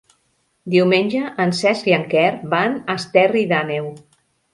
[0.75, 3.91] Diumenge en Cesc i en Quer van a Esterri d'Àneu.